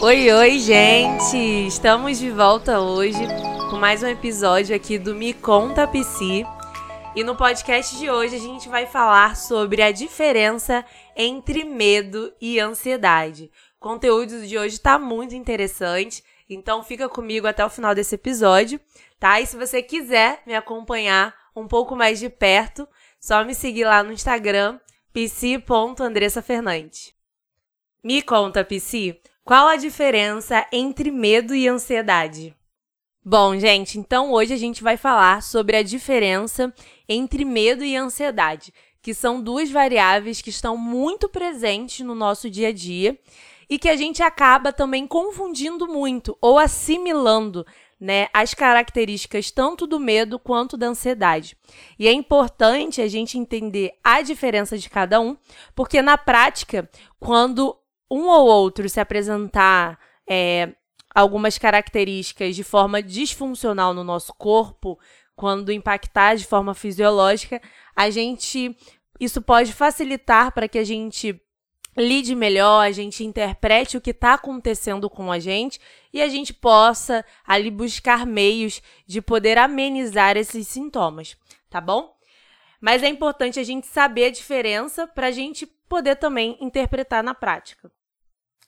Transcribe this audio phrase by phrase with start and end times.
[0.00, 1.36] Oi, oi, gente!
[1.66, 3.18] Estamos de volta hoje
[3.68, 6.46] com mais um episódio aqui do Me Conta Psi.
[7.16, 10.84] E no podcast de hoje a gente vai falar sobre a diferença
[11.16, 13.50] entre medo e ansiedade.
[13.76, 18.80] O conteúdo de hoje está muito interessante, então fica comigo até o final desse episódio,
[19.18, 19.40] tá?
[19.40, 22.86] E se você quiser me acompanhar um pouco mais de perto,
[23.20, 24.78] só me seguir lá no Instagram,
[25.12, 27.18] psi.andressafernandes.
[28.00, 32.54] Me conta, Psi, qual a diferença entre medo e ansiedade?
[33.24, 36.70] Bom, gente, então hoje a gente vai falar sobre a diferença
[37.08, 42.68] entre medo e ansiedade, que são duas variáveis que estão muito presentes no nosso dia
[42.68, 43.18] a dia
[43.70, 47.64] e que a gente acaba também confundindo muito ou assimilando
[47.98, 51.56] né, as características tanto do medo quanto da ansiedade.
[51.98, 55.38] E é importante a gente entender a diferença de cada um,
[55.74, 56.86] porque na prática,
[57.18, 57.77] quando
[58.10, 60.74] um ou outro se apresentar é,
[61.14, 64.98] algumas características de forma disfuncional no nosso corpo,
[65.34, 67.60] quando impactar de forma fisiológica,
[67.94, 68.76] a gente
[69.20, 71.40] isso pode facilitar para que a gente
[71.96, 75.80] lide melhor, a gente interprete o que está acontecendo com a gente
[76.12, 81.36] e a gente possa ali buscar meios de poder amenizar esses sintomas,
[81.68, 82.16] tá bom?
[82.80, 87.34] Mas é importante a gente saber a diferença para a gente poder também interpretar na
[87.34, 87.90] prática.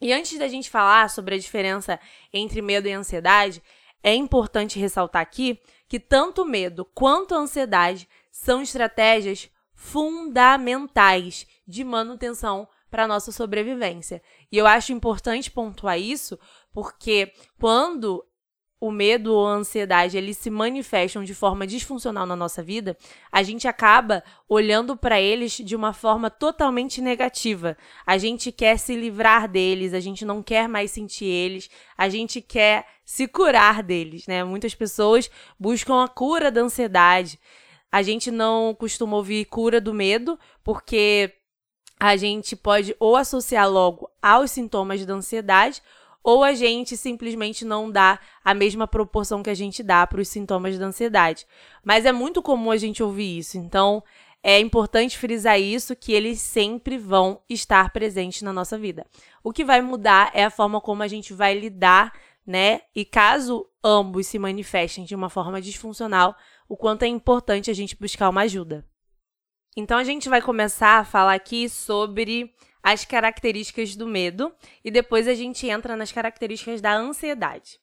[0.00, 1.98] E antes da gente falar sobre a diferença
[2.32, 3.62] entre medo e ansiedade,
[4.02, 5.58] é importante ressaltar aqui
[5.88, 14.22] que tanto medo quanto ansiedade são estratégias fundamentais de manutenção para a nossa sobrevivência.
[14.50, 16.38] E eu acho importante pontuar isso,
[16.72, 18.24] porque quando
[18.78, 22.96] o medo ou a ansiedade eles se manifestam de forma disfuncional na nossa vida,
[23.32, 27.76] a gente acaba olhando para eles de uma forma totalmente negativa.
[28.06, 32.42] A gente quer se livrar deles, a gente não quer mais sentir eles, a gente
[32.42, 34.44] quer se curar deles, né?
[34.44, 37.38] Muitas pessoas buscam a cura da ansiedade.
[37.90, 41.32] A gente não costuma ouvir cura do medo, porque
[41.98, 45.82] a gente pode ou associar logo aos sintomas da ansiedade
[46.26, 50.26] ou a gente simplesmente não dá a mesma proporção que a gente dá para os
[50.26, 51.46] sintomas da ansiedade.
[51.84, 53.56] Mas é muito comum a gente ouvir isso.
[53.56, 54.02] Então,
[54.42, 59.06] é importante frisar isso que eles sempre vão estar presentes na nossa vida.
[59.40, 62.12] O que vai mudar é a forma como a gente vai lidar,
[62.44, 62.80] né?
[62.92, 66.34] E caso ambos se manifestem de uma forma disfuncional,
[66.68, 68.84] o quanto é importante a gente buscar uma ajuda.
[69.76, 72.52] Então a gente vai começar a falar aqui sobre
[72.86, 74.54] as características do medo
[74.84, 77.80] e depois a gente entra nas características da ansiedade.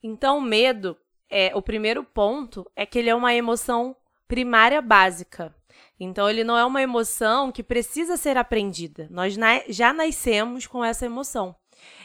[0.00, 0.96] Então, o medo,
[1.28, 3.96] é, o primeiro ponto é que ele é uma emoção
[4.28, 5.52] primária básica.
[5.98, 9.08] Então, ele não é uma emoção que precisa ser aprendida.
[9.10, 11.56] Nós na já nascemos com essa emoção.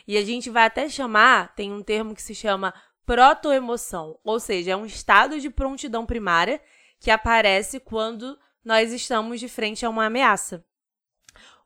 [0.08, 2.74] E a gente vai até chamar, tem um termo que se chama
[3.06, 6.60] protoemoção, ou seja, é um estado de prontidão primária
[7.00, 8.36] que aparece quando
[8.66, 10.66] nós estamos de frente a uma ameaça.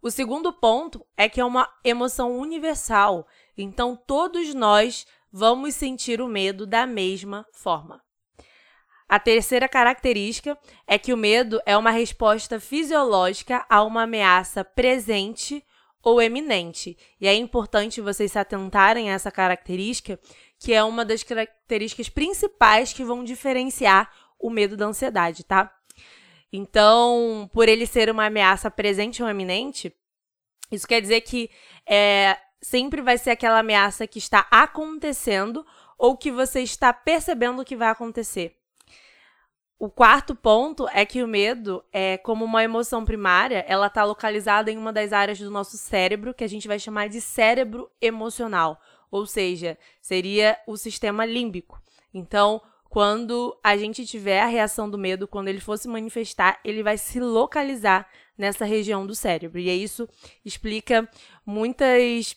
[0.02, 6.28] O segundo ponto é que é uma emoção universal, então todos nós vamos sentir o
[6.28, 8.02] medo da mesma forma.
[9.08, 10.58] A terceira característica
[10.88, 15.64] é que o medo é uma resposta fisiológica a uma ameaça presente
[16.02, 16.98] ou eminente.
[17.20, 20.20] E é importante vocês se atentarem a essa característica,
[20.58, 25.72] que é uma das características principais que vão diferenciar o medo da ansiedade, tá?
[26.52, 29.94] Então, por ele ser uma ameaça presente ou eminente,
[30.72, 31.50] isso quer dizer que
[31.88, 35.66] é, sempre vai ser aquela ameaça que está acontecendo
[35.98, 38.58] ou que você está percebendo que vai acontecer.
[39.80, 44.72] O quarto ponto é que o medo é como uma emoção primária, ela está localizada
[44.72, 48.80] em uma das áreas do nosso cérebro que a gente vai chamar de cérebro emocional,
[49.10, 51.82] ou seja, seria o sistema límbico.
[52.14, 56.84] Então, quando a gente tiver a reação do medo, quando ele for se manifestar, ele
[56.84, 58.06] vai se localizar
[58.38, 59.60] nessa região do cérebro.
[59.60, 60.10] E isso
[60.44, 61.10] explica
[61.46, 62.36] muitas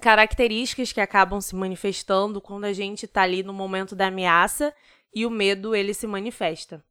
[0.00, 4.74] características que acabam se manifestando quando a gente está ali no momento da ameaça
[5.14, 6.84] e o medo ele se manifesta.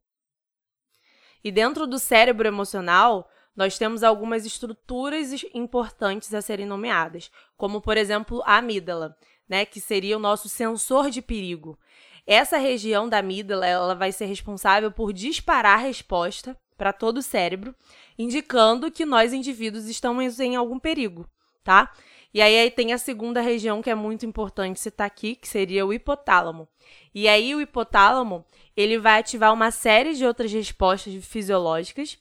[1.44, 7.98] E dentro do cérebro emocional, nós temos algumas estruturas importantes a serem nomeadas, como por
[7.98, 9.14] exemplo a amígdala,
[9.46, 11.78] né, que seria o nosso sensor de perigo.
[12.26, 17.22] Essa região da amígdala ela vai ser responsável por disparar a resposta para todo o
[17.22, 17.74] cérebro,
[18.18, 21.26] indicando que nós indivíduos estamos em algum perigo,
[21.62, 21.92] tá?
[22.34, 25.86] E aí, aí tem a segunda região que é muito importante citar aqui, que seria
[25.86, 26.68] o hipotálamo.
[27.14, 28.44] E aí o hipotálamo,
[28.76, 32.18] ele vai ativar uma série de outras respostas fisiológicas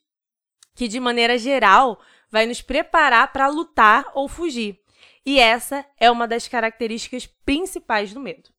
[0.74, 2.00] que de maneira geral
[2.30, 4.80] vai nos preparar para lutar ou fugir.
[5.26, 8.55] E essa é uma das características principais do medo.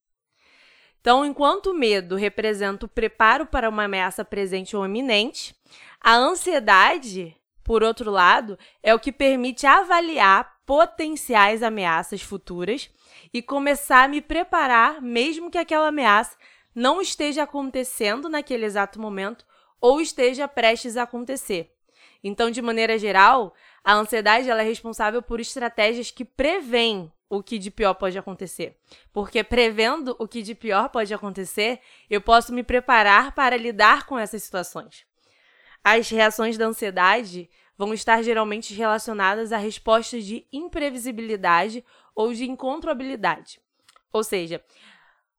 [1.06, 5.54] Então, enquanto o medo representa o preparo para uma ameaça presente ou iminente,
[6.00, 12.90] a ansiedade, por outro lado, é o que permite avaliar potenciais ameaças futuras
[13.32, 16.36] e começar a me preparar mesmo que aquela ameaça
[16.74, 19.46] não esteja acontecendo naquele exato momento
[19.80, 21.72] ou esteja prestes a acontecer.
[22.24, 23.54] Então, de maneira geral,
[23.86, 28.76] a ansiedade ela é responsável por estratégias que prevêem o que de pior pode acontecer.
[29.12, 31.80] Porque prevendo o que de pior pode acontecer,
[32.10, 35.06] eu posso me preparar para lidar com essas situações.
[35.84, 37.48] As reações da ansiedade
[37.78, 43.60] vão estar geralmente relacionadas a respostas de imprevisibilidade ou de incontrolabilidade.
[44.12, 44.60] Ou seja,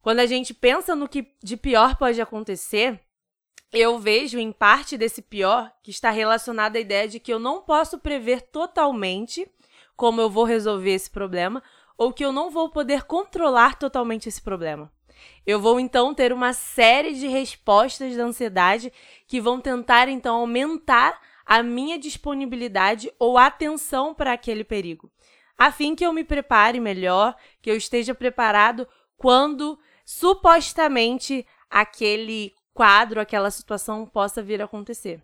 [0.01, 2.97] quando a gente pensa no que de pior pode acontecer,
[3.71, 7.61] eu vejo em parte desse pior que está relacionado à ideia de que eu não
[7.61, 9.49] posso prever totalmente
[9.95, 11.61] como eu vou resolver esse problema
[11.97, 14.91] ou que eu não vou poder controlar totalmente esse problema.
[15.45, 18.93] Eu vou então ter uma série de respostas da ansiedade
[19.27, 25.09] que vão tentar então aumentar a minha disponibilidade ou atenção para aquele perigo,
[25.57, 28.87] a fim que eu me prepare melhor, que eu esteja preparado
[29.17, 35.19] quando supostamente aquele quadro, aquela situação possa vir a acontecer.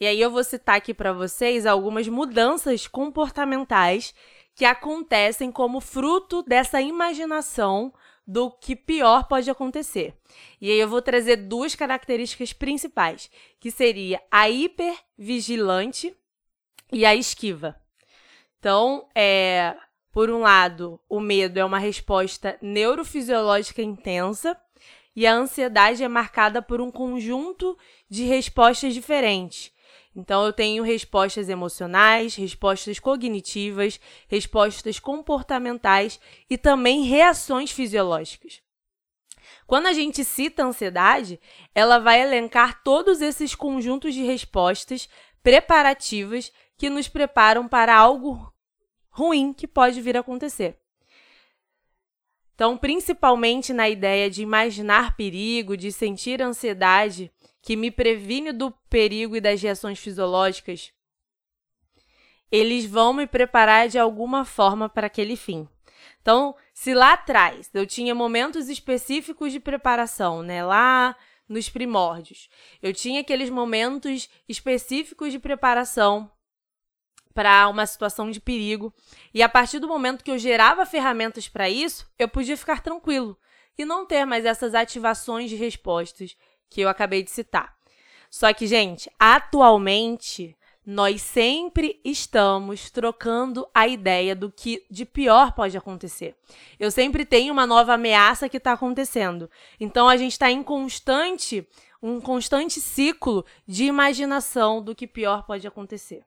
[0.00, 4.12] E aí eu vou citar aqui para vocês algumas mudanças comportamentais
[4.52, 7.94] que acontecem como fruto dessa imaginação
[8.26, 10.12] do que pior pode acontecer.
[10.60, 13.30] E aí eu vou trazer duas características principais,
[13.60, 16.14] que seria a hipervigilante
[16.92, 17.80] e a esquiva.
[18.58, 19.76] Então, é,
[20.10, 24.60] por um lado, o medo é uma resposta neurofisiológica intensa
[25.18, 27.76] e a ansiedade é marcada por um conjunto
[28.08, 29.72] de respostas diferentes.
[30.14, 33.98] Então, eu tenho respostas emocionais, respostas cognitivas,
[34.28, 38.62] respostas comportamentais e também reações fisiológicas.
[39.66, 41.40] Quando a gente cita ansiedade,
[41.74, 45.08] ela vai elencar todos esses conjuntos de respostas
[45.42, 48.54] preparativas que nos preparam para algo
[49.10, 50.78] ruim que pode vir a acontecer.
[52.58, 57.30] Então, principalmente na ideia de imaginar perigo, de sentir ansiedade,
[57.62, 60.92] que me previne do perigo e das reações fisiológicas,
[62.50, 65.68] eles vão me preparar de alguma forma para aquele fim.
[66.20, 71.14] Então, se lá atrás eu tinha momentos específicos de preparação, né, lá
[71.48, 72.48] nos primórdios,
[72.82, 76.28] eu tinha aqueles momentos específicos de preparação
[77.34, 78.92] para uma situação de perigo.
[79.32, 83.38] E a partir do momento que eu gerava ferramentas para isso, eu podia ficar tranquilo
[83.76, 86.36] e não ter mais essas ativações de respostas
[86.68, 87.76] que eu acabei de citar.
[88.30, 90.56] Só que, gente, atualmente
[90.90, 96.34] nós sempre estamos trocando a ideia do que de pior pode acontecer.
[96.80, 99.50] Eu sempre tenho uma nova ameaça que está acontecendo.
[99.78, 101.68] Então a gente está em constante,
[102.02, 106.24] um constante ciclo de imaginação do que pior pode acontecer.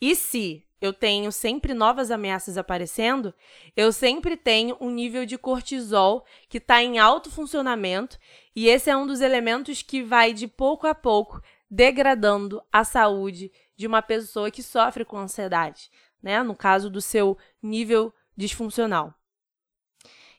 [0.00, 3.34] E se eu tenho sempre novas ameaças aparecendo,
[3.76, 8.16] eu sempre tenho um nível de cortisol que está em alto funcionamento,
[8.54, 13.52] e esse é um dos elementos que vai de pouco a pouco degradando a saúde
[13.76, 15.90] de uma pessoa que sofre com ansiedade,
[16.22, 16.42] né?
[16.42, 19.12] No caso do seu nível disfuncional.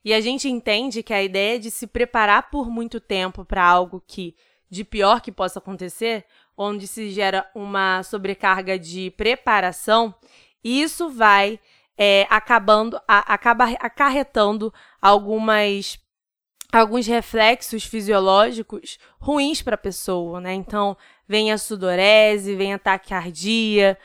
[0.04, 4.02] E a gente entende que a ideia de se preparar por muito tempo para algo
[4.08, 4.36] que
[4.70, 6.26] de pior que possa acontecer
[6.62, 10.14] onde se gera uma sobrecarga de preparação,
[10.62, 11.58] isso vai
[11.98, 15.98] é, acabando, a, acaba acarretando algumas
[16.72, 20.54] alguns reflexos fisiológicos ruins para a pessoa, né?
[20.54, 20.96] Então,
[21.28, 23.98] vem a sudorese, vem a taquicardia,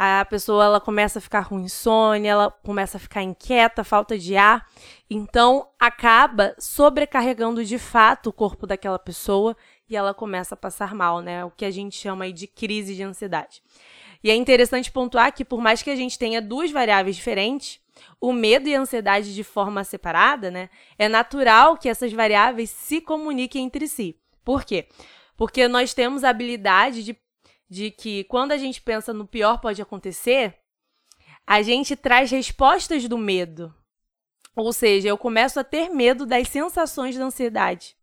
[0.00, 4.36] a pessoa ela começa a ficar com insônia, ela começa a ficar inquieta, falta de
[4.36, 4.64] ar.
[5.10, 9.56] Então, acaba sobrecarregando de fato o corpo daquela pessoa
[9.90, 11.44] e ela começa a passar mal, né?
[11.44, 13.60] O que a gente chama de crise de ansiedade.
[14.22, 17.80] E é interessante pontuar que, por mais que a gente tenha duas variáveis diferentes,
[18.20, 20.70] o medo e a ansiedade de forma separada, né?
[20.96, 24.16] É natural que essas variáveis se comuniquem entre si.
[24.44, 24.86] Por quê?
[25.36, 27.16] Porque nós temos a habilidade de,
[27.68, 30.54] de que, quando a gente pensa no pior pode acontecer,
[31.46, 33.74] a gente traz respostas do medo.
[34.54, 37.96] Ou seja, eu começo a ter medo das sensações da ansiedade.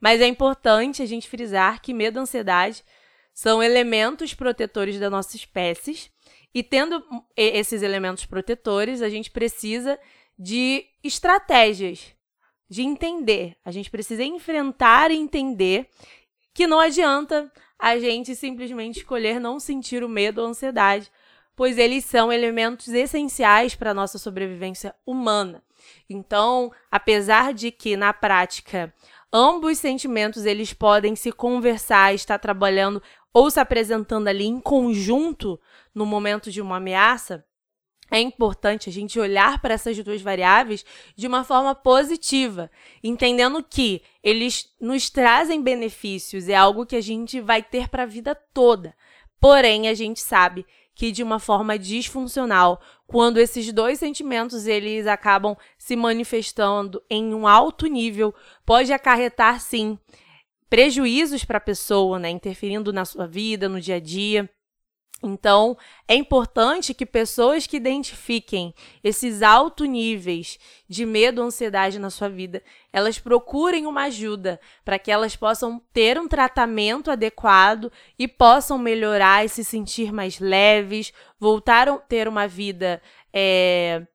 [0.00, 2.84] Mas é importante a gente frisar que medo e ansiedade
[3.32, 6.10] são elementos protetores da nossa espécie.
[6.54, 7.02] E tendo
[7.36, 9.98] esses elementos protetores, a gente precisa
[10.38, 12.12] de estratégias,
[12.68, 13.56] de entender.
[13.64, 15.88] A gente precisa enfrentar e entender
[16.58, 21.08] que não adianta a gente simplesmente escolher não sentir o medo ou a ansiedade,
[21.54, 25.62] pois eles são elementos essenciais para a nossa sobrevivência humana.
[26.10, 28.92] Então, apesar de que na prática
[29.32, 33.00] ambos sentimentos eles podem se conversar, estar trabalhando
[33.32, 35.60] ou se apresentando ali em conjunto
[35.94, 37.44] no momento de uma ameaça,
[38.10, 40.84] é importante a gente olhar para essas duas variáveis
[41.14, 42.70] de uma forma positiva,
[43.02, 48.06] entendendo que eles nos trazem benefícios, é algo que a gente vai ter para a
[48.06, 48.94] vida toda.
[49.40, 55.56] Porém, a gente sabe que de uma forma disfuncional, quando esses dois sentimentos eles acabam
[55.78, 58.34] se manifestando em um alto nível,
[58.66, 59.96] pode acarretar sim
[60.68, 64.50] prejuízos para a pessoa, né, interferindo na sua vida, no dia a dia.
[65.22, 68.72] Então, é importante que pessoas que identifiquem
[69.02, 70.58] esses altos níveis
[70.88, 76.18] de medo, ansiedade na sua vida, elas procurem uma ajuda para que elas possam ter
[76.20, 82.46] um tratamento adequado e possam melhorar e se sentir mais leves, voltar a ter uma
[82.46, 84.06] vida é,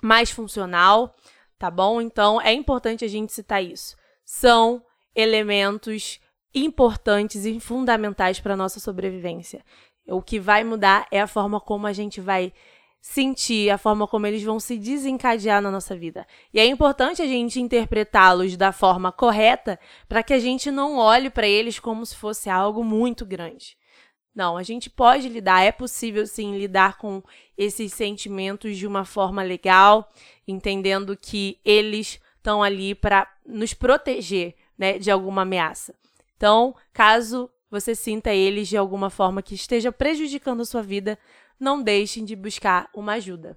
[0.00, 1.16] mais funcional,
[1.58, 2.00] tá bom?
[2.00, 3.96] Então, é importante a gente citar isso.
[4.24, 4.80] São
[5.12, 6.20] elementos
[6.54, 9.64] importantes e fundamentais para a nossa sobrevivência.
[10.08, 12.52] O que vai mudar é a forma como a gente vai
[13.00, 16.26] sentir, a forma como eles vão se desencadear na nossa vida.
[16.52, 21.30] E é importante a gente interpretá-los da forma correta para que a gente não olhe
[21.30, 23.76] para eles como se fosse algo muito grande.
[24.34, 27.22] Não, a gente pode lidar, é possível sim lidar com
[27.56, 30.12] esses sentimentos de uma forma legal,
[30.46, 35.94] entendendo que eles estão ali para nos proteger né, de alguma ameaça.
[36.36, 41.18] Então, caso você sinta eles de alguma forma que esteja prejudicando a sua vida,
[41.58, 43.56] não deixem de buscar uma ajuda.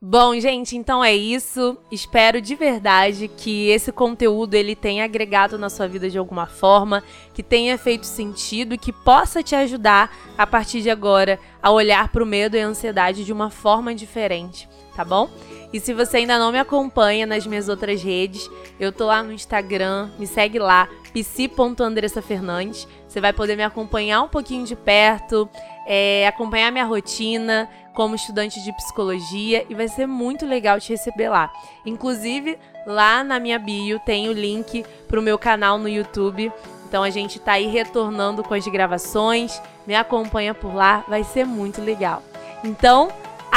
[0.00, 1.76] Bom, gente, então é isso.
[1.90, 7.02] Espero de verdade que esse conteúdo ele tenha agregado na sua vida de alguma forma,
[7.32, 12.08] que tenha feito sentido e que possa te ajudar a partir de agora a olhar
[12.12, 15.30] para o medo e a ansiedade de uma forma diferente, tá bom?
[15.72, 19.32] E se você ainda não me acompanha nas minhas outras redes, eu tô lá no
[19.32, 22.86] Instagram, me segue lá, psi.andressafernandes.
[23.08, 25.48] Você vai poder me acompanhar um pouquinho de perto,
[25.86, 31.30] é, acompanhar minha rotina como estudante de psicologia e vai ser muito legal te receber
[31.30, 31.50] lá.
[31.84, 36.52] Inclusive, lá na minha bio tem o link pro meu canal no YouTube.
[36.86, 39.60] Então a gente tá aí retornando com as gravações.
[39.86, 42.22] Me acompanha por lá, vai ser muito legal.
[42.62, 43.08] Então,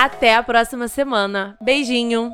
[0.04, 1.58] até a próxima semana.
[1.62, 2.34] Beijinho!